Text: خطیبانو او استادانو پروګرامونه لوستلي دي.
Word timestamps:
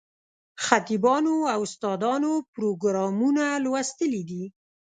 خطیبانو 0.65 1.35
او 1.53 1.61
استادانو 1.67 2.33
پروګرامونه 2.53 3.45
لوستلي 3.63 4.21
دي. 4.29 4.43